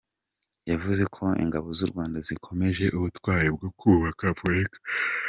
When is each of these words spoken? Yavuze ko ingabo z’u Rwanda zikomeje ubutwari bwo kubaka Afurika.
Yavuze 0.69 1.03
ko 1.15 1.23
ingabo 1.43 1.67
z’u 1.77 1.87
Rwanda 1.91 2.17
zikomeje 2.27 2.85
ubutwari 2.97 3.47
bwo 3.55 3.69
kubaka 3.79 4.23
Afurika. 4.33 4.77